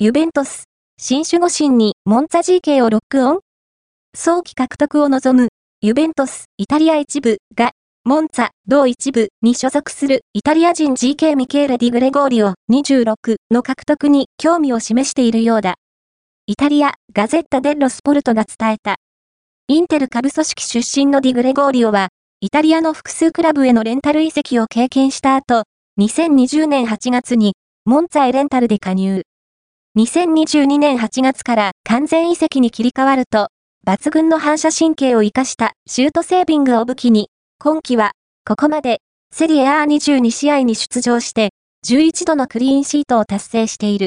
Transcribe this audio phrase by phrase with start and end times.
[0.00, 0.66] ユベントス、
[0.96, 3.40] 新守護神にモンツァ GK をロックオン
[4.16, 5.48] 早期獲得を望む、
[5.80, 7.72] ユベントス、イタリア一部が、
[8.04, 15.74] モンツァ、同一部に所属するイタリア人 GK ミケーレ・ディ・グレゴーリオ26の獲得に興味を示しているようだ。
[16.46, 18.98] イタリア、ガゼッタ・デッロ・スポルトが伝えた。
[19.66, 22.10] インテル下部組織出身のディ・グレゴーリオは、
[22.40, 25.64] イタリアの複数クラブへのレンタル移籍を経験した後、
[25.98, 27.54] 2020年8月に、
[27.84, 29.22] モンツァエレンタルで加入。
[29.98, 33.48] 2022年8月から完全移籍に切り替わると、
[33.84, 38.12] 抜群の反射神経を活かしたシュートセービングを武器に、今季は、
[38.46, 39.00] ここまで、
[39.34, 41.50] セリエ A22 試合に出場して、
[41.84, 44.06] 11度のクリーンシートを達成している。